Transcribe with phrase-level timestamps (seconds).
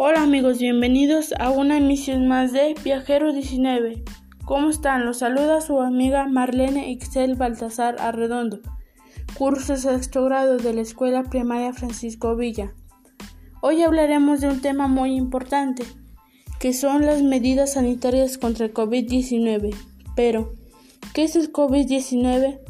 [0.00, 4.04] Hola amigos, bienvenidos a una emisión más de Viajero 19.
[4.44, 5.04] ¿Cómo están?
[5.04, 8.60] Los saluda su amiga Marlene Ixel Baltasar Arredondo,
[9.36, 12.74] curso sexto grado de la Escuela Primaria Francisco Villa.
[13.60, 15.82] Hoy hablaremos de un tema muy importante,
[16.60, 19.74] que son las medidas sanitarias contra el COVID-19.
[20.14, 20.52] Pero,
[21.12, 22.60] ¿qué es el COVID-19?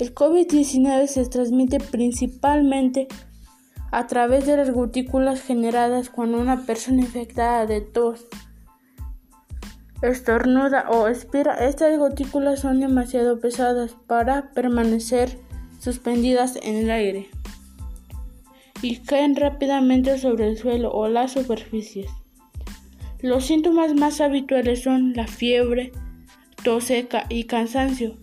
[0.00, 3.08] El COVID-19 se transmite principalmente
[3.90, 8.26] a través de las gotículas generadas cuando una persona infectada de tos
[10.02, 11.54] estornuda o expira.
[11.54, 15.38] Estas gotículas son demasiado pesadas para permanecer
[15.80, 17.28] suspendidas en el aire
[18.82, 22.10] y caen rápidamente sobre el suelo o las superficies.
[23.20, 25.92] Los síntomas más habituales son la fiebre,
[26.62, 28.16] tos seca y cansancio.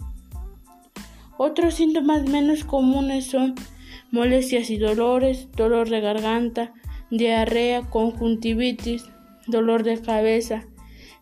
[1.37, 3.55] Otros síntomas menos comunes son
[4.11, 6.73] molestias y dolores, dolor de garganta,
[7.09, 9.05] diarrea, conjuntivitis,
[9.47, 10.67] dolor de cabeza,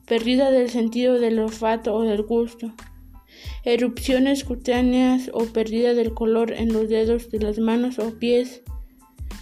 [0.05, 2.73] pérdida del sentido del olfato o del gusto,
[3.63, 8.63] erupciones cutáneas o pérdida del color en los dedos de las manos o pies.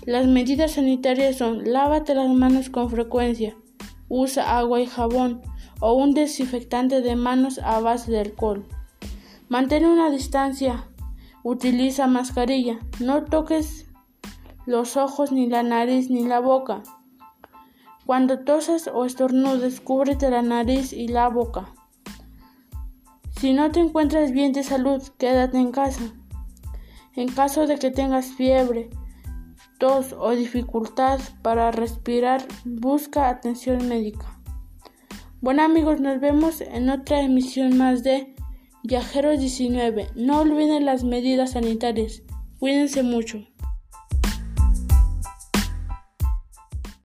[0.06, 3.56] Las medidas sanitarias son lávate las manos con frecuencia,
[4.10, 5.42] usa agua y jabón
[5.80, 8.66] o un desinfectante de manos a base de alcohol.
[9.48, 10.86] Mantén una distancia
[11.50, 12.78] Utiliza mascarilla.
[13.00, 13.86] No toques
[14.66, 16.84] los ojos, ni la nariz, ni la boca.
[18.06, 21.74] Cuando tosas o estornudes, cúbrete la nariz y la boca.
[23.40, 26.04] Si no te encuentras bien de salud, quédate en casa.
[27.16, 28.90] En caso de que tengas fiebre,
[29.80, 34.38] tos o dificultad para respirar, busca atención médica.
[35.40, 38.36] Bueno amigos, nos vemos en otra emisión más de
[38.90, 42.22] Viajeros 19, no olviden las medidas sanitarias.
[42.58, 43.46] Cuídense mucho.